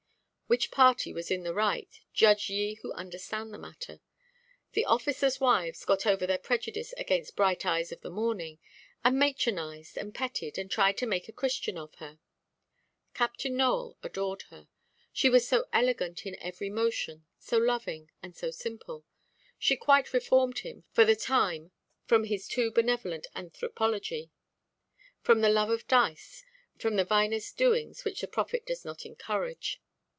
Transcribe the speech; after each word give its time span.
Which 0.51 0.69
party 0.69 1.13
was 1.13 1.31
in 1.31 1.43
the 1.43 1.53
right, 1.53 1.87
judge 2.13 2.49
ye 2.49 2.73
who 2.81 2.91
understand 2.91 3.53
the 3.53 3.57
matter. 3.57 4.01
The 4.73 4.83
officers' 4.83 5.39
wives 5.39 5.85
got 5.85 6.05
over 6.05 6.27
their 6.27 6.37
prejudice 6.37 6.91
against 6.97 7.37
Bright 7.37 7.65
Eyes 7.65 7.93
of 7.93 8.01
the 8.01 8.09
Morning, 8.09 8.59
and 9.01 9.17
matronised, 9.17 9.95
and 9.97 10.13
petted, 10.13 10.57
and 10.57 10.69
tried 10.69 10.97
to 10.97 11.05
make 11.05 11.29
a 11.29 11.31
Christian 11.31 11.77
of 11.77 11.95
her. 11.99 12.19
Captain 13.13 13.55
Nowell 13.55 13.97
adored 14.03 14.41
her; 14.49 14.67
she 15.13 15.29
was 15.29 15.47
so 15.47 15.69
elegant 15.71 16.25
in 16.25 16.35
every 16.41 16.69
motion, 16.69 17.25
so 17.39 17.57
loving, 17.57 18.11
and 18.21 18.35
so 18.35 18.51
simple. 18.51 19.05
She 19.57 19.77
quite 19.77 20.11
reformed 20.11 20.59
him 20.59 20.83
for 20.91 21.05
the 21.05 21.15
time 21.15 21.71
from 22.03 22.25
his 22.25 22.49
too 22.49 22.71
benevolent 22.71 23.25
anthropology, 23.35 24.31
from 25.21 25.39
the 25.39 25.47
love 25.49 25.69
of 25.69 25.87
dice, 25.87 26.43
and 26.83 26.99
the 26.99 27.05
vinous 27.05 27.53
doings 27.53 28.03
which 28.03 28.19
the 28.19 28.27
Prophet 28.27 28.65
does 28.65 28.83
not 28.83 29.05
encourage. 29.05 29.81